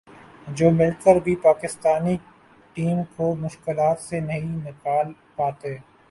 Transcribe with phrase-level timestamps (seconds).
[0.49, 2.15] جو مل کر بھی پاکستانی
[2.75, 5.75] ٹیم کو مشکلات سے نہیں نکال پاتے